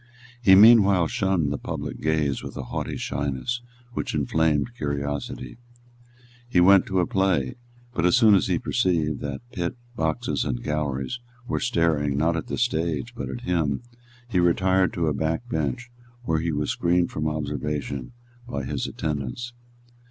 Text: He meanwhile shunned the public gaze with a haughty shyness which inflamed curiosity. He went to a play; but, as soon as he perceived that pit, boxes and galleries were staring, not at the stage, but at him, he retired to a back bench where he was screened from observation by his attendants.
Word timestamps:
He 0.41 0.55
meanwhile 0.55 1.05
shunned 1.07 1.53
the 1.53 1.59
public 1.59 2.01
gaze 2.01 2.41
with 2.41 2.57
a 2.57 2.63
haughty 2.63 2.97
shyness 2.97 3.61
which 3.93 4.15
inflamed 4.15 4.73
curiosity. 4.75 5.59
He 6.49 6.59
went 6.59 6.87
to 6.87 7.01
a 7.01 7.05
play; 7.05 7.53
but, 7.93 8.03
as 8.03 8.17
soon 8.17 8.33
as 8.33 8.47
he 8.47 8.57
perceived 8.57 9.19
that 9.21 9.47
pit, 9.51 9.75
boxes 9.95 10.43
and 10.43 10.63
galleries 10.63 11.19
were 11.47 11.59
staring, 11.59 12.17
not 12.17 12.35
at 12.35 12.47
the 12.47 12.57
stage, 12.57 13.13
but 13.13 13.29
at 13.29 13.41
him, 13.41 13.83
he 14.27 14.39
retired 14.39 14.91
to 14.93 15.05
a 15.05 15.13
back 15.13 15.47
bench 15.49 15.91
where 16.23 16.39
he 16.39 16.51
was 16.51 16.71
screened 16.71 17.11
from 17.11 17.27
observation 17.27 18.11
by 18.47 18.63
his 18.63 18.87
attendants. 18.87 19.53